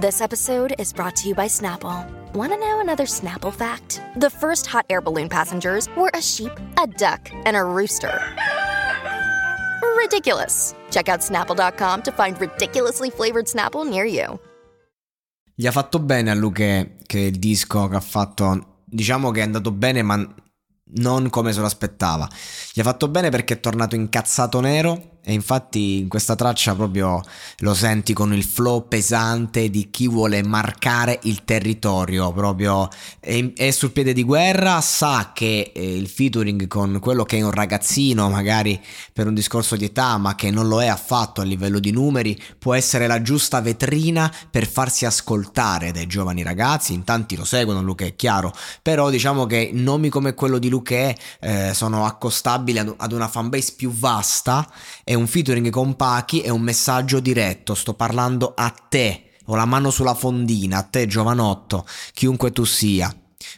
This 0.00 0.20
episode 0.20 0.76
is 0.78 0.92
brought 0.92 1.16
to 1.16 1.28
you 1.28 1.34
by 1.34 1.48
Snapple. 1.48 2.06
Want 2.32 2.52
to 2.52 2.56
know 2.56 2.78
another 2.78 3.02
Snapple 3.02 3.52
fact? 3.52 4.00
The 4.14 4.30
first 4.30 4.64
hot 4.64 4.86
air 4.88 5.00
balloon 5.00 5.28
passengers 5.28 5.88
were 5.96 6.08
a 6.14 6.22
sheep, 6.22 6.52
a 6.80 6.86
duck, 6.86 7.28
and 7.44 7.56
a 7.56 7.64
rooster. 7.64 8.14
Ridiculous. 9.96 10.76
Check 10.92 11.08
out 11.08 11.18
snapple.com 11.18 12.02
to 12.02 12.12
find 12.12 12.40
ridiculously 12.40 13.10
flavored 13.10 13.46
Snapple 13.46 13.84
near 13.90 14.04
you. 14.04 14.38
Gli 15.52 15.66
ha 15.66 15.72
fatto 15.72 15.98
bene 15.98 16.30
a 16.30 16.34
Luque 16.34 16.98
che 17.04 17.18
il 17.18 17.38
disco 17.40 17.88
che 17.88 17.96
ha 17.96 18.00
fatto, 18.00 18.82
diciamo 18.84 19.32
che 19.32 19.40
è 19.40 19.42
andato 19.42 19.72
bene, 19.72 20.02
ma 20.02 20.14
non 20.90 21.28
come 21.28 21.52
se 21.52 21.58
lo 21.58 21.66
aspettava. 21.66 22.28
Gli 22.72 22.78
ha 22.78 22.84
fatto 22.84 23.08
bene 23.08 23.30
perché 23.30 23.54
è 23.54 23.60
tornato 23.60 23.96
incazzato 23.96 24.60
nero 24.60 25.17
e 25.28 25.32
infatti 25.34 25.98
in 25.98 26.08
questa 26.08 26.34
traccia 26.34 26.74
proprio 26.74 27.20
lo 27.58 27.74
senti 27.74 28.14
con 28.14 28.32
il 28.32 28.44
flow 28.44 28.88
pesante 28.88 29.68
di 29.68 29.90
chi 29.90 30.08
vuole 30.08 30.42
marcare 30.42 31.18
il 31.24 31.44
territorio, 31.44 32.32
proprio. 32.32 32.88
È, 33.20 33.52
è 33.54 33.70
sul 33.70 33.90
piede 33.90 34.14
di 34.14 34.22
guerra, 34.22 34.80
sa 34.80 35.32
che 35.34 35.72
eh, 35.74 35.96
il 35.96 36.08
featuring 36.08 36.66
con 36.66 36.98
quello 37.00 37.24
che 37.24 37.36
è 37.36 37.42
un 37.42 37.50
ragazzino, 37.50 38.30
magari 38.30 38.80
per 39.12 39.26
un 39.26 39.34
discorso 39.34 39.76
di 39.76 39.84
età, 39.84 40.16
ma 40.16 40.34
che 40.34 40.50
non 40.50 40.66
lo 40.66 40.82
è 40.82 40.86
affatto 40.86 41.42
a 41.42 41.44
livello 41.44 41.78
di 41.78 41.90
numeri, 41.90 42.40
può 42.58 42.72
essere 42.72 43.06
la 43.06 43.20
giusta 43.20 43.60
vetrina 43.60 44.32
per 44.50 44.66
farsi 44.66 45.04
ascoltare 45.04 45.92
dai 45.92 46.06
giovani 46.06 46.42
ragazzi, 46.42 46.94
in 46.94 47.04
tanti 47.04 47.36
lo 47.36 47.44
seguono, 47.44 47.82
Luca 47.82 48.06
è 48.06 48.16
chiaro, 48.16 48.52
però 48.80 49.10
diciamo 49.10 49.44
che 49.44 49.70
nomi 49.74 50.08
come 50.08 50.32
quello 50.32 50.58
di 50.58 50.70
Luque 50.70 51.14
eh, 51.40 51.74
sono 51.74 52.06
accostabili 52.06 52.78
ad, 52.78 52.94
ad 52.96 53.12
una 53.12 53.28
fanbase 53.28 53.74
più 53.76 53.90
vasta 53.90 54.66
e 55.10 55.14
un 55.14 55.26
featuring 55.26 55.70
con 55.70 55.96
Pachi 55.96 56.40
è 56.40 56.50
un 56.50 56.60
messaggio 56.60 57.18
diretto, 57.18 57.74
sto 57.74 57.94
parlando 57.94 58.52
a 58.54 58.68
te, 58.68 59.30
ho 59.46 59.56
la 59.56 59.64
mano 59.64 59.88
sulla 59.88 60.12
fondina, 60.12 60.76
a 60.76 60.82
te 60.82 61.06
giovanotto, 61.06 61.86
chiunque 62.12 62.52
tu 62.52 62.64
sia. 62.64 63.10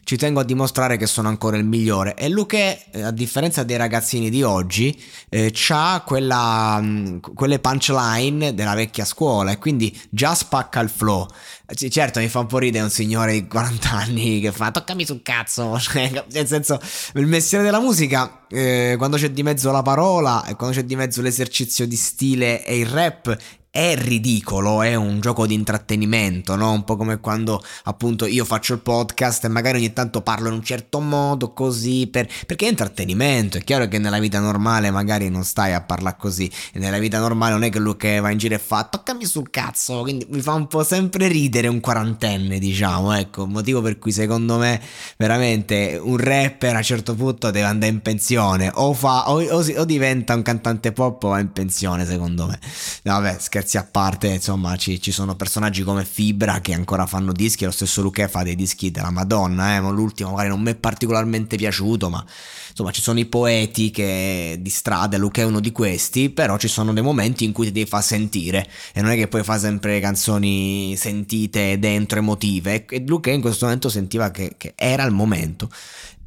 Ci 0.05 0.17
tengo 0.17 0.41
a 0.41 0.45
dimostrare 0.45 0.97
che 0.97 1.07
sono 1.07 1.29
ancora 1.29 1.57
il 1.57 1.65
migliore 1.65 2.15
e 2.15 2.29
Luque, 2.29 2.91
eh, 2.91 3.03
a 3.03 3.11
differenza 3.11 3.63
dei 3.63 3.77
ragazzini 3.77 4.31
di 4.31 4.43
oggi, 4.43 5.01
eh, 5.29 5.53
ha 5.69 6.81
mm, 6.81 7.19
quelle 7.35 7.59
punchline 7.59 8.55
della 8.55 8.75
vecchia 8.75 9.05
scuola 9.05 9.53
e 9.53 9.59
quindi 9.59 9.99
già 10.11 10.35
spacca 10.35 10.81
il 10.81 10.89
flow. 10.89 11.27
Certo, 11.73 12.19
mi 12.19 12.29
fa 12.29 12.41
un 12.41 12.47
po' 12.47 12.59
ridere 12.59 12.83
un 12.83 12.91
signore 12.91 13.33
di 13.33 13.47
40 13.47 13.91
anni 13.91 14.41
che 14.41 14.51
fa 14.51 14.71
toccami 14.71 15.05
sul 15.05 15.23
cazzo. 15.23 15.79
Cioè, 15.91 16.25
nel 16.33 16.47
senso, 16.47 16.81
il 17.15 17.27
mestiere 17.27 17.65
della 17.65 17.81
musica, 17.81 18.47
eh, 18.49 18.95
quando 18.99 19.17
c'è 19.17 19.31
di 19.31 19.43
mezzo 19.43 19.71
la 19.71 19.83
parola 19.83 20.45
e 20.45 20.57
quando 20.57 20.77
c'è 20.77 20.85
di 20.85 20.97
mezzo 20.97 21.23
l'esercizio 21.23 21.87
di 21.87 21.97
stile 21.97 22.65
e 22.65 22.79
il 22.79 22.87
rap, 22.87 23.37
è 23.71 23.95
ridicolo, 23.97 24.83
è 24.83 24.97
un 24.97 25.21
gioco 25.21 25.47
di 25.47 25.55
intrattenimento, 25.55 26.57
no? 26.57 26.73
Un 26.73 26.83
po' 26.83 26.97
come 26.97 27.21
quando 27.21 27.63
appunto 27.85 28.27
io 28.27 28.45
faccio 28.45 28.75
il 28.75 28.81
podcast 28.81 29.45
e 29.45 29.49
magari 29.49 29.79
ogni 29.79 29.93
tanto 29.93 30.23
parlo 30.23 30.49
in 30.49 30.55
un 30.55 30.63
certo 30.63 30.99
modo, 30.99 31.53
così, 31.53 32.09
per... 32.09 32.29
perché 32.47 32.67
è 32.67 32.71
intrattenimento. 32.71 33.59
È 33.59 33.63
chiaro 33.63 33.87
che 33.87 33.99
nella 33.99 34.19
vita 34.19 34.41
normale 34.41 34.91
magari 34.91 35.29
non 35.31 35.45
stai 35.45 35.73
a 35.73 35.81
parlare 35.83 36.17
così, 36.19 36.51
e 36.73 36.81
nella 36.81 36.99
vita 36.99 37.21
normale 37.21 37.53
non 37.53 37.63
è 37.63 37.71
che 37.71 37.79
lui 37.79 37.97
che 37.97 38.19
va 38.19 38.31
in 38.31 38.39
giro 38.39 38.57
e 38.57 38.59
fa 38.59 38.85
toccami 38.85 39.25
sul 39.25 39.51
cazzo, 39.51 40.01
quindi 40.01 40.27
mi 40.31 40.41
fa 40.41 40.55
un 40.55 40.67
po' 40.67 40.83
sempre 40.83 41.29
ridere 41.29 41.69
un 41.69 41.79
quarantenne, 41.79 42.59
diciamo, 42.59 43.13
ecco, 43.13 43.47
motivo 43.47 43.81
per 43.81 43.99
cui 43.99 44.11
secondo 44.11 44.59
me 44.59 44.81
veramente 45.17 45.97
un 46.03 46.17
rapper 46.17 46.75
a 46.75 46.79
un 46.79 46.83
certo 46.83 47.15
punto 47.15 47.53
deve 47.53 47.67
andare 47.67 47.93
in 47.93 48.01
pensione, 48.01 48.69
o 48.75 48.93
fa, 48.95 49.31
o, 49.31 49.41
o, 49.41 49.65
o 49.77 49.85
diventa 49.85 50.35
un 50.35 50.43
cantante 50.43 50.91
pop 50.91 51.23
o 51.23 51.29
va 51.29 51.39
in 51.39 51.53
pensione, 51.53 52.05
secondo 52.05 52.47
me. 52.47 52.59
No, 53.05 53.13
vabbè, 53.21 53.37
scherzo 53.39 53.59
scherzi 53.61 53.77
a 53.77 53.85
parte, 53.85 54.29
insomma, 54.29 54.75
ci, 54.77 55.01
ci, 55.01 55.13
sono 55.13 55.37
personaggi 55.37 55.83
come 55.83 56.05
Fibra 56.05 56.61
che 56.61 56.73
ancora 56.73 57.05
fanno 57.07 57.33
dischi, 57.33 57.67
lo 57.67 57.71
stesso 57.71 58.01
Luque 58.01 58.27
fa 58.27 58.43
dei 58.43 58.55
dischi 58.57 58.91
della 58.91 59.11
Madonna, 59.11 59.77
eh, 59.77 59.81
l'ultimo 59.81 60.31
magari 60.31 60.49
non 60.49 60.63
mi 60.63 60.71
è 60.71 60.75
particolarmente 60.75 61.57
piaciuto, 61.57 62.09
ma 62.09 62.25
insomma 62.71 62.91
ci 62.91 63.03
sono 63.03 63.19
i 63.19 63.27
poeti 63.27 63.91
che, 63.91 64.57
di 64.59 64.71
strada, 64.71 65.19
Luque 65.19 65.43
è 65.43 65.45
uno 65.45 65.61
di 65.61 65.73
questi, 65.73 66.31
però 66.31 66.57
ci 66.57 66.69
sono 66.69 66.95
dei 66.95 67.03
momenti 67.03 67.45
in 67.45 67.53
cui 67.53 67.67
ti 67.67 67.73
devi 67.73 67.89
far 67.89 68.03
sentire 68.03 68.67
e 68.95 69.03
non 69.03 69.11
è 69.11 69.17
che 69.17 69.29
poi 69.29 69.43
fa 69.43 69.59
sempre 69.59 70.01
canzoni 70.01 70.97
sentite 70.97 71.79
dentro, 71.79 72.19
emotive, 72.19 72.87
e 72.87 73.05
Luque 73.07 73.33
in 73.33 73.43
questo 73.43 73.67
momento 73.67 73.91
sentiva 73.91 74.31
che, 74.31 74.55
che 74.57 74.73
era 74.75 75.05
il 75.05 75.13
momento 75.13 75.69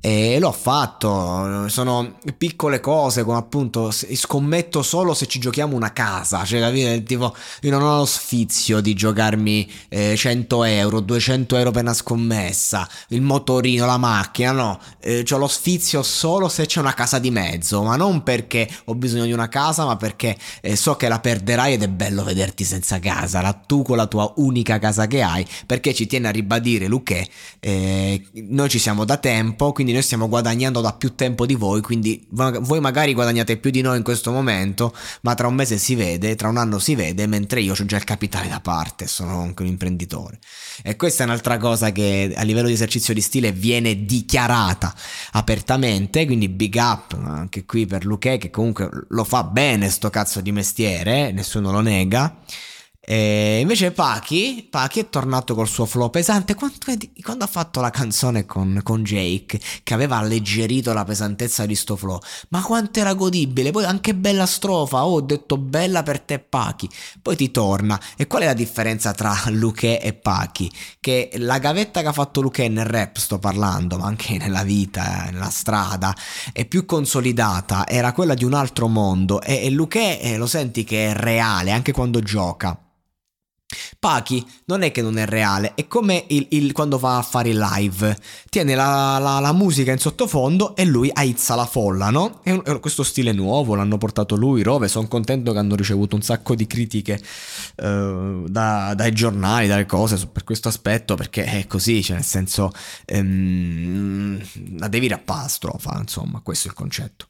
e 0.05 0.37
l'ho 0.37 0.51
fatto, 0.51 1.69
sono 1.69 2.17
piccole 2.37 2.81
cose 2.81 3.23
come 3.23 3.37
appunto 3.37 3.89
scommetto 3.89 4.81
solo 4.83 5.13
se 5.13 5.27
ci 5.27 5.39
giochiamo 5.39 5.77
una 5.77 5.93
casa, 5.93 6.43
cioè 6.43 6.59
capite? 6.59 7.03
Tipo 7.03 7.33
io 7.61 7.71
non 7.71 7.81
ho 7.83 7.99
lo 7.99 8.05
sfizio 8.05 8.81
di 8.81 8.95
giocarmi 8.95 9.71
eh, 9.87 10.13
100 10.17 10.63
euro, 10.65 10.99
200 10.99 11.55
euro 11.55 11.71
per 11.71 11.83
una 11.83 11.93
scommessa, 11.93 12.85
il 13.09 13.21
motorino, 13.21 13.85
la 13.85 13.97
macchina, 13.97 14.51
no, 14.51 14.77
eh, 14.99 15.23
ho 15.25 15.37
lo 15.37 15.47
sfizio 15.47 16.03
solo 16.03 16.49
se 16.49 16.65
c'è 16.65 16.81
una 16.81 16.93
casa 16.93 17.17
di 17.17 17.31
mezzo, 17.31 17.81
ma 17.81 17.95
non 17.95 18.23
perché 18.23 18.67
ho 18.83 18.95
bisogno 18.95 19.23
di 19.23 19.31
una 19.31 19.47
casa, 19.47 19.85
ma 19.85 19.95
perché 19.95 20.35
eh, 20.59 20.75
so 20.75 20.97
che 20.97 21.07
la 21.07 21.21
perderai 21.21 21.75
ed 21.75 21.81
è 21.83 21.87
bello 21.87 22.25
vederti 22.25 22.65
senza 22.65 22.99
casa, 22.99 23.39
la 23.39 23.53
tu 23.53 23.83
con 23.83 23.95
la 23.95 24.07
tua 24.07 24.33
unica 24.35 24.79
casa 24.79 25.07
che 25.07 25.21
hai, 25.21 25.47
perché 25.65 25.93
ci 25.93 26.07
tiene 26.07 26.27
a 26.27 26.31
ribadire 26.31 26.87
Luque, 26.87 27.25
eh, 27.61 28.21
noi 28.49 28.67
ci 28.67 28.79
siamo 28.79 29.05
da 29.05 29.15
tempo, 29.15 29.71
quindi 29.71 29.91
noi 29.93 30.01
stiamo 30.01 30.27
guadagnando 30.29 30.81
da 30.81 30.93
più 30.93 31.15
tempo 31.15 31.45
di 31.45 31.55
voi, 31.55 31.81
quindi 31.81 32.25
voi 32.29 32.79
magari 32.79 33.13
guadagnate 33.13 33.57
più 33.57 33.71
di 33.71 33.81
noi 33.81 33.97
in 33.97 34.03
questo 34.03 34.31
momento, 34.31 34.95
ma 35.21 35.33
tra 35.35 35.47
un 35.47 35.55
mese 35.55 35.77
si 35.77 35.95
vede, 35.95 36.35
tra 36.35 36.49
un 36.49 36.57
anno 36.57 36.79
si 36.79 36.95
vede, 36.95 37.27
mentre 37.27 37.61
io 37.61 37.73
ho 37.73 37.85
già 37.85 37.97
il 37.97 38.03
capitale 38.03 38.47
da 38.47 38.59
parte, 38.59 39.07
sono 39.07 39.41
anche 39.41 39.63
un 39.63 39.69
imprenditore. 39.69 40.39
E 40.81 40.95
questa 40.95 41.23
è 41.23 41.25
un'altra 41.25 41.57
cosa 41.57 41.91
che 41.91 42.33
a 42.35 42.43
livello 42.43 42.67
di 42.67 42.73
esercizio 42.73 43.13
di 43.13 43.21
stile 43.21 43.51
viene 43.51 44.05
dichiarata 44.05 44.93
apertamente, 45.31 46.25
quindi 46.25 46.49
big 46.49 46.75
up 46.75 47.13
anche 47.13 47.65
qui 47.65 47.85
per 47.85 48.05
Luque 48.05 48.37
che 48.37 48.49
comunque 48.49 48.89
lo 49.09 49.23
fa 49.23 49.43
bene 49.43 49.89
sto 49.89 50.09
cazzo 50.09 50.41
di 50.41 50.51
mestiere, 50.51 51.31
nessuno 51.31 51.71
lo 51.71 51.81
nega. 51.81 52.37
E 53.05 53.59
invece 53.59 53.91
Pachi, 53.91 54.65
Pachi 54.69 55.01
è 55.01 55.09
tornato 55.09 55.55
col 55.55 55.67
suo 55.67 55.85
flow 55.85 56.09
pesante. 56.09 56.55
Quando, 56.55 56.77
quando 57.21 57.43
ha 57.43 57.47
fatto 57.47 57.81
la 57.81 57.89
canzone 57.89 58.45
con, 58.45 58.79
con, 58.81 59.03
Jake 59.03 59.59
che 59.83 59.93
aveva 59.93 60.15
alleggerito 60.19 60.93
la 60.93 61.03
pesantezza 61.03 61.65
di 61.65 61.75
sto 61.75 61.97
flow 61.97 62.17
ma 62.49 62.61
quanto 62.61 63.01
era 63.01 63.13
godibile. 63.13 63.71
Poi 63.71 63.83
anche 63.83 64.15
bella 64.15 64.45
strofa. 64.45 65.05
Oh, 65.05 65.15
ho 65.15 65.21
detto 65.21 65.57
bella 65.57 66.01
per 66.01 66.21
te 66.21 66.39
Pachi 66.39 66.89
poi 67.21 67.35
ti 67.35 67.51
torna. 67.51 67.99
E 68.15 68.25
qual 68.25 68.43
è 68.43 68.45
la 68.45 68.53
differenza 68.53 69.11
tra 69.11 69.35
Luque 69.51 69.99
e 69.99 70.13
Pachi 70.13 70.71
che 71.01 71.29
la 71.33 71.59
gavetta 71.59 71.99
che 71.99 72.07
ha 72.07 72.13
fatto 72.13 72.39
Luque 72.39 72.69
nel 72.69 72.85
rap 72.85 73.17
sto 73.17 73.37
parlando 73.37 73.97
ma 73.97 74.05
anche 74.05 74.37
nella 74.37 74.63
vita 74.63 75.27
nella 75.29 75.49
strada 75.49 76.15
è 76.53 76.63
più 76.63 76.85
consolidata. 76.85 77.85
Era 77.85 78.13
quella 78.13 78.33
di 78.33 78.45
un 78.45 78.53
altro 78.53 78.87
mondo. 78.87 79.41
E, 79.41 79.65
e 79.65 79.69
Luque 79.71 80.21
eh, 80.21 80.37
lo 80.37 80.47
senti 80.47 80.85
che 80.85 81.09
è 81.09 81.13
reale 81.13 81.71
anche 81.71 81.91
quando 81.91 82.21
gioca 82.21 82.77
Pachi 84.03 84.45
non 84.65 84.81
è 84.81 84.91
che 84.91 85.01
non 85.01 85.17
è 85.17 85.25
reale, 85.25 85.73
è 85.75 85.87
come 85.87 86.25
il, 86.27 86.47
il, 86.51 86.71
quando 86.73 86.99
va 86.99 87.17
a 87.17 87.21
fare 87.21 87.49
il 87.49 87.57
live, 87.57 88.17
tiene 88.49 88.75
la, 88.75 89.17
la, 89.17 89.39
la, 89.39 89.53
musica 89.53 89.91
in 89.91 89.97
sottofondo 89.97 90.75
e 90.75 90.83
lui 90.83 91.09
aizza 91.13 91.55
la 91.55 91.65
folla, 91.65 92.09
no? 92.09 92.41
È, 92.43 92.51
un, 92.51 92.61
è 92.65 92.79
questo 92.79 93.03
stile 93.03 93.31
nuovo, 93.31 93.75
l'hanno 93.75 93.97
portato 93.97 94.35
lui, 94.35 94.61
Rove, 94.61 94.87
sono 94.87 95.07
contento 95.07 95.53
che 95.53 95.59
hanno 95.59 95.75
ricevuto 95.75 96.15
un 96.15 96.21
sacco 96.21 96.53
di 96.53 96.67
critiche 96.67 97.21
uh, 97.77 98.45
da, 98.47 98.93
dai 98.93 99.13
giornali, 99.13 99.67
dalle 99.67 99.85
cose 99.85 100.27
per 100.27 100.43
questo 100.43 100.67
aspetto, 100.67 101.15
perché 101.15 101.45
è 101.45 101.65
così, 101.65 102.03
cioè 102.03 102.17
nel 102.17 102.25
senso 102.25 102.71
um, 103.07 104.37
la 104.77 104.87
devi 104.89 105.07
rappare 105.07 105.47
strofa, 105.49 105.97
insomma, 105.97 106.41
questo 106.41 106.67
è 106.67 106.71
il 106.71 106.75
concetto 106.75 107.27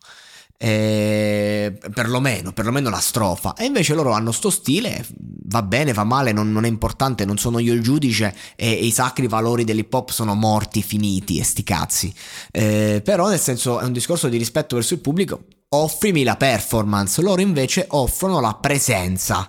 eh, 0.57 1.77
perlomeno, 1.93 2.53
perlomeno 2.53 2.89
la 2.89 2.99
strofa. 2.99 3.53
E 3.55 3.65
invece 3.65 3.93
loro 3.93 4.11
hanno 4.11 4.31
sto 4.31 4.49
stile, 4.49 5.05
va 5.45 5.61
bene, 5.61 5.93
va 5.93 6.03
male, 6.03 6.31
non, 6.31 6.51
non 6.51 6.65
è 6.65 6.67
importante, 6.67 7.25
non 7.25 7.37
sono 7.37 7.59
io 7.59 7.73
il 7.73 7.81
giudice 7.81 8.33
e, 8.55 8.71
e, 8.71 8.85
i 8.85 8.91
sacri 8.91 9.27
valori 9.27 9.63
dell'hip 9.63 9.93
hop 9.93 10.11
sono 10.11 10.35
morti, 10.35 10.81
finiti 10.81 11.39
e 11.39 11.43
sti 11.43 11.63
cazzi. 11.63 12.13
Eh, 12.51 13.01
però 13.03 13.27
nel 13.27 13.39
senso 13.39 13.79
è 13.79 13.83
un 13.83 13.93
discorso 13.93 14.29
di 14.29 14.37
rispetto 14.37 14.75
verso 14.75 14.93
il 14.93 14.99
pubblico, 14.99 15.45
offrimi 15.69 16.23
la 16.23 16.35
performance, 16.35 17.21
loro 17.21 17.41
invece 17.41 17.85
offrono 17.89 18.39
la 18.39 18.57
presenza. 18.59 19.47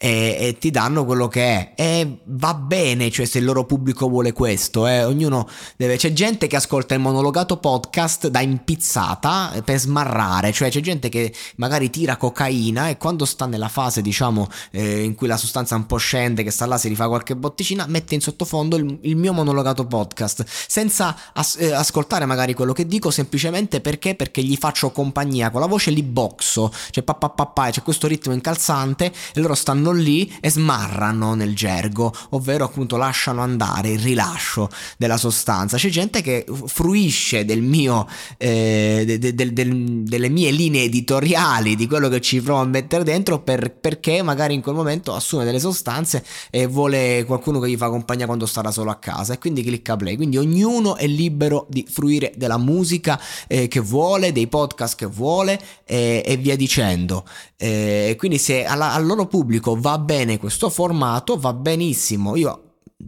E, 0.00 0.36
e, 0.38 0.58
ti 0.58 0.70
danno 0.70 1.04
quello 1.04 1.26
che 1.26 1.42
è 1.42 1.72
e 1.74 2.18
va 2.26 2.54
bene 2.54 3.10
cioè 3.10 3.26
se 3.26 3.38
il 3.38 3.44
loro 3.44 3.64
pubblico 3.64 4.08
vuole 4.08 4.32
questo 4.32 4.86
eh. 4.86 5.02
ognuno 5.02 5.48
deve 5.76 5.96
c'è 5.96 6.12
gente 6.12 6.46
che 6.46 6.54
ascolta 6.54 6.94
il 6.94 7.00
monologato 7.00 7.56
podcast 7.56 8.28
da 8.28 8.40
impizzata 8.40 9.60
per 9.64 9.76
smarrare 9.76 10.52
cioè 10.52 10.70
c'è 10.70 10.78
gente 10.78 11.08
che 11.08 11.34
magari 11.56 11.90
tira 11.90 12.16
cocaina 12.16 12.88
e 12.90 12.96
quando 12.96 13.24
sta 13.24 13.46
nella 13.46 13.66
fase 13.66 14.00
diciamo 14.00 14.46
eh, 14.70 15.02
in 15.02 15.16
cui 15.16 15.26
la 15.26 15.36
sostanza 15.36 15.74
un 15.74 15.86
po' 15.86 15.96
scende 15.96 16.44
che 16.44 16.52
sta 16.52 16.64
là 16.66 16.78
si 16.78 16.86
rifà 16.86 17.08
qualche 17.08 17.34
botticina 17.34 17.84
mette 17.88 18.14
in 18.14 18.20
sottofondo 18.20 18.76
il, 18.76 18.98
il 19.02 19.16
mio 19.16 19.32
monologato 19.32 19.84
podcast 19.84 20.44
senza 20.46 21.16
as- 21.32 21.56
eh, 21.58 21.72
ascoltare 21.72 22.24
magari 22.24 22.54
quello 22.54 22.72
che 22.72 22.86
dico 22.86 23.10
semplicemente 23.10 23.80
perché 23.80 24.14
perché 24.14 24.44
gli 24.44 24.56
faccio 24.56 24.92
compagnia 24.92 25.50
con 25.50 25.60
la 25.60 25.66
voce 25.66 25.90
li 25.90 26.04
boxo 26.04 26.72
cioè 26.90 27.02
papà 27.02 27.30
papà 27.30 27.70
c'è 27.70 27.82
questo 27.82 28.06
ritmo 28.06 28.32
incalzante 28.32 29.12
e 29.34 29.40
loro 29.40 29.56
stanno 29.56 29.86
stanno 29.88 29.92
lì 29.92 30.32
e 30.40 30.50
smarrano 30.50 31.34
nel 31.34 31.54
gergo, 31.54 32.12
ovvero 32.30 32.64
appunto 32.64 32.96
lasciano 32.96 33.42
andare 33.42 33.90
il 33.90 33.98
rilascio 33.98 34.68
della 34.96 35.16
sostanza. 35.16 35.76
C'è 35.76 35.88
gente 35.88 36.22
che 36.22 36.44
fruisce 36.66 37.44
del 37.44 37.62
mio, 37.62 38.06
eh, 38.36 39.04
de, 39.06 39.18
de, 39.18 39.34
de, 39.34 40.02
delle 40.02 40.28
mie 40.28 40.50
linee 40.50 40.84
editoriali, 40.84 41.76
di 41.76 41.86
quello 41.86 42.08
che 42.08 42.20
ci 42.20 42.40
provo 42.40 42.60
a 42.60 42.64
mettere 42.64 43.04
dentro 43.04 43.40
per, 43.40 43.72
perché 43.72 44.22
magari 44.22 44.54
in 44.54 44.60
quel 44.60 44.74
momento 44.74 45.14
assume 45.14 45.44
delle 45.44 45.60
sostanze 45.60 46.24
e 46.50 46.66
vuole 46.66 47.24
qualcuno 47.24 47.58
che 47.58 47.70
gli 47.70 47.76
fa 47.76 47.88
compagnia 47.88 48.26
quando 48.26 48.46
starà 48.46 48.70
solo 48.70 48.90
a 48.90 48.96
casa 48.96 49.34
e 49.34 49.38
quindi 49.38 49.62
clicca 49.62 49.96
play. 49.96 50.16
Quindi 50.16 50.36
ognuno 50.36 50.96
è 50.96 51.06
libero 51.06 51.66
di 51.68 51.86
fruire 51.88 52.32
della 52.36 52.58
musica 52.58 53.20
eh, 53.46 53.68
che 53.68 53.80
vuole, 53.80 54.32
dei 54.32 54.46
podcast 54.46 54.96
che 54.96 55.06
vuole 55.06 55.58
eh, 55.84 56.22
e 56.24 56.36
via 56.36 56.56
dicendo. 56.56 57.24
Eh, 57.56 58.14
quindi 58.18 58.38
se 58.38 58.64
alla, 58.64 58.92
al 58.92 59.04
loro 59.04 59.26
pubblico 59.26 59.74
va 59.78 59.98
bene 59.98 60.38
questo 60.38 60.70
formato, 60.70 61.38
va 61.38 61.52
benissimo. 61.52 62.36
Io 62.36 62.62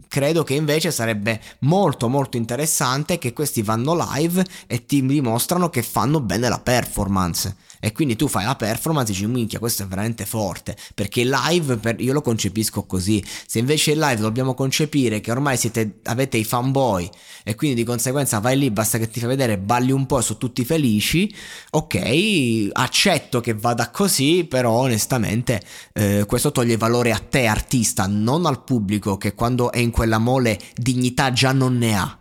credo 0.07 0.43
che 0.43 0.53
invece 0.53 0.91
sarebbe 0.91 1.41
molto 1.59 2.07
molto 2.07 2.37
interessante 2.37 3.17
che 3.17 3.33
questi 3.33 3.61
vanno 3.61 3.95
live 3.95 4.45
e 4.67 4.85
ti 4.85 5.05
dimostrano 5.05 5.69
che 5.69 5.83
fanno 5.83 6.21
bene 6.21 6.47
la 6.49 6.59
performance 6.59 7.55
e 7.81 7.91
quindi 7.91 8.15
tu 8.15 8.27
fai 8.27 8.45
la 8.45 8.55
performance 8.55 9.11
e 9.11 9.15
dici 9.15 9.27
minchia 9.27 9.59
questo 9.59 9.83
è 9.83 9.87
veramente 9.87 10.25
forte. 10.25 10.77
Perché 10.95 11.23
live 11.25 11.77
per, 11.77 11.99
io 11.99 12.13
lo 12.13 12.21
concepisco 12.21 12.83
così. 12.83 13.21
Se 13.45 13.59
invece 13.59 13.91
il 13.91 13.99
live 13.99 14.21
dobbiamo 14.21 14.53
concepire 14.53 15.19
che 15.19 15.31
ormai 15.31 15.57
siete, 15.57 15.99
avete 16.03 16.37
i 16.37 16.43
fanboy 16.45 17.09
e 17.43 17.55
quindi 17.55 17.75
di 17.75 17.83
conseguenza 17.83 18.39
vai 18.39 18.57
lì 18.57 18.69
basta 18.69 18.97
che 18.97 19.09
ti 19.09 19.19
fai 19.19 19.29
vedere 19.29 19.57
balli 19.57 19.91
un 19.91 20.05
po' 20.05 20.19
e 20.19 20.21
sono 20.21 20.37
tutti 20.37 20.63
felici 20.63 21.33
ok 21.71 22.69
accetto 22.71 23.41
che 23.41 23.53
vada 23.53 23.89
così 23.89 24.45
però 24.47 24.71
onestamente 24.71 25.61
eh, 25.93 26.25
questo 26.27 26.51
toglie 26.51 26.77
valore 26.77 27.11
a 27.11 27.17
te 27.17 27.47
artista 27.47 28.05
non 28.07 28.45
al 28.45 28.63
pubblico 28.63 29.17
che 29.17 29.33
quando 29.33 29.71
è 29.71 29.79
in 29.79 29.91
quella 29.91 30.19
mole 30.19 30.59
dignità 30.75 31.31
già 31.31 31.51
non 31.51 31.77
ne 31.77 31.97
ha 31.97 32.20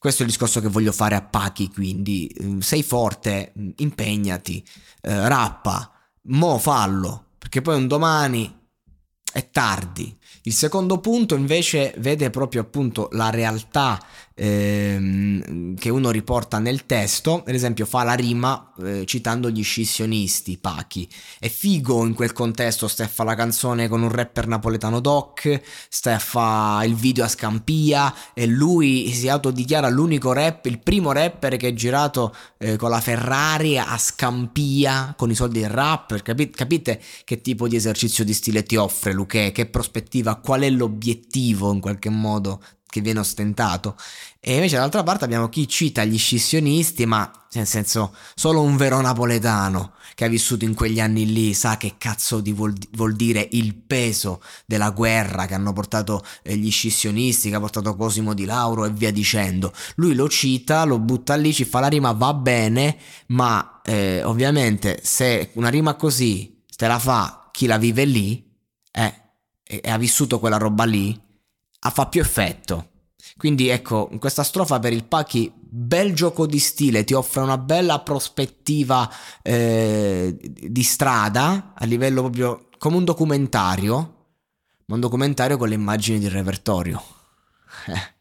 questo 0.00 0.22
è 0.22 0.24
il 0.24 0.30
discorso 0.30 0.62
che 0.62 0.68
voglio 0.68 0.92
fare 0.92 1.14
a 1.14 1.20
Pachi, 1.20 1.68
quindi 1.68 2.26
eh, 2.28 2.62
sei 2.62 2.82
forte, 2.82 3.52
mm, 3.58 3.68
impegnati, 3.76 4.64
eh, 5.02 5.28
rappa, 5.28 5.92
mo 6.22 6.56
fallo, 6.56 7.32
perché 7.36 7.60
poi 7.60 7.76
un 7.76 7.86
domani 7.86 8.50
è 9.30 9.50
tardi. 9.50 10.16
Il 10.42 10.52
secondo 10.52 10.98
punto 11.00 11.34
invece 11.34 11.94
vede 11.98 12.30
proprio 12.30 12.62
appunto 12.62 13.08
la 13.12 13.30
realtà 13.30 13.98
ehm, 14.34 15.74
che 15.76 15.90
uno 15.90 16.10
riporta 16.10 16.58
nel 16.58 16.86
testo, 16.86 17.42
ad 17.46 17.54
esempio 17.54 17.84
fa 17.84 18.02
la 18.04 18.14
rima 18.14 18.72
eh, 18.82 19.04
citando 19.04 19.50
gli 19.50 19.62
scissionisti, 19.62 20.56
Pachi. 20.58 21.08
È 21.38 21.48
figo 21.48 22.04
in 22.06 22.14
quel 22.14 22.32
contesto, 22.32 22.88
stai 22.88 23.06
a 23.06 23.08
fare 23.08 23.28
la 23.28 23.34
canzone 23.34 23.88
con 23.88 24.02
un 24.02 24.10
rapper 24.10 24.46
napoletano 24.46 25.00
doc, 25.00 25.60
stai 25.88 26.14
a 26.14 26.18
fare 26.18 26.86
il 26.86 26.94
video 26.94 27.24
a 27.24 27.28
Scampia 27.28 28.14
e 28.32 28.46
lui 28.46 29.12
si 29.12 29.28
autodichiara 29.28 29.88
l'unico 29.88 30.32
rap, 30.32 30.64
il 30.66 30.78
primo 30.78 31.12
rapper 31.12 31.56
che 31.56 31.68
è 31.68 31.72
girato 31.74 32.34
eh, 32.58 32.76
con 32.76 32.90
la 32.90 33.00
Ferrari 33.00 33.78
a 33.78 33.98
Scampia 33.98 35.14
con 35.16 35.30
i 35.30 35.34
soldi 35.34 35.60
del 35.60 35.70
rapper, 35.70 36.22
capite, 36.22 36.56
capite 36.56 37.00
che 37.24 37.40
tipo 37.40 37.68
di 37.68 37.76
esercizio 37.76 38.24
di 38.24 38.32
stile 38.32 38.62
ti 38.62 38.76
offre 38.76 39.12
Luque, 39.12 39.52
che 39.52 39.66
prospettiva, 39.66 40.19
qual 40.40 40.62
è 40.62 40.70
l'obiettivo 40.70 41.72
in 41.72 41.80
qualche 41.80 42.10
modo 42.10 42.62
che 42.90 43.00
viene 43.00 43.20
ostentato. 43.20 43.96
E 44.40 44.54
invece 44.54 44.74
dall'altra 44.74 45.02
parte 45.02 45.24
abbiamo 45.24 45.48
chi 45.48 45.66
cita 45.68 46.04
gli 46.04 46.18
scissionisti, 46.18 47.06
ma 47.06 47.30
nel 47.52 47.66
senso 47.66 48.14
solo 48.34 48.62
un 48.62 48.76
vero 48.76 49.00
napoletano 49.00 49.92
che 50.14 50.24
ha 50.24 50.28
vissuto 50.28 50.64
in 50.64 50.74
quegli 50.74 51.00
anni 51.00 51.32
lì 51.32 51.54
sa 51.54 51.76
che 51.76 51.94
cazzo 51.98 52.40
di 52.40 52.52
vuol, 52.52 52.74
vuol 52.92 53.14
dire 53.14 53.48
il 53.52 53.74
peso 53.74 54.42
della 54.66 54.90
guerra 54.90 55.46
che 55.46 55.54
hanno 55.54 55.72
portato 55.72 56.22
eh, 56.42 56.56
gli 56.56 56.70
scissionisti, 56.70 57.48
che 57.48 57.54
ha 57.54 57.60
portato 57.60 57.96
Cosimo 57.96 58.34
di 58.34 58.44
Lauro 58.44 58.84
e 58.84 58.90
via 58.90 59.12
dicendo. 59.12 59.72
Lui 59.96 60.14
lo 60.14 60.28
cita, 60.28 60.84
lo 60.84 60.98
butta 60.98 61.36
lì, 61.36 61.54
ci 61.54 61.64
fa 61.64 61.80
la 61.80 61.88
rima, 61.88 62.12
va 62.12 62.34
bene, 62.34 62.98
ma 63.28 63.80
eh, 63.84 64.22
ovviamente 64.24 65.00
se 65.02 65.50
una 65.54 65.68
rima 65.68 65.94
così 65.94 66.64
te 66.76 66.86
la 66.86 66.98
fa 66.98 67.48
chi 67.52 67.66
la 67.66 67.78
vive 67.78 68.04
lì, 68.04 68.46
eh, 68.92 69.14
e 69.78 69.88
ha 69.88 69.98
vissuto 69.98 70.40
quella 70.40 70.56
roba 70.56 70.84
lì, 70.84 71.18
fa 71.78 72.06
più 72.06 72.20
effetto. 72.20 72.88
Quindi 73.36 73.68
ecco, 73.68 74.10
questa 74.18 74.42
strofa 74.42 74.78
per 74.80 74.92
il 74.92 75.04
Pachi, 75.04 75.52
bel 75.54 76.14
gioco 76.14 76.46
di 76.46 76.58
stile, 76.58 77.04
ti 77.04 77.14
offre 77.14 77.42
una 77.42 77.58
bella 77.58 78.00
prospettiva 78.00 79.08
eh, 79.42 80.36
di 80.36 80.82
strada 80.82 81.72
a 81.74 81.84
livello 81.84 82.22
proprio 82.22 82.68
come 82.78 82.96
un 82.96 83.04
documentario, 83.04 83.96
ma 84.86 84.94
un 84.94 85.00
documentario 85.00 85.56
con 85.56 85.68
le 85.68 85.74
immagini 85.74 86.18
di 86.18 86.28
repertorio. 86.28 87.02
Eh. 87.86 88.19